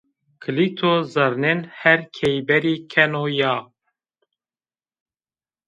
Kilîto 0.41 0.93
zerrnên 1.13 1.59
her 1.81 1.99
keyberî 2.17 2.75
keno 2.91 3.25
ya 3.39 3.55